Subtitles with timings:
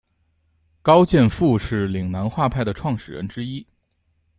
[0.81, 3.63] 高剑父是岭南画派的创始人之一。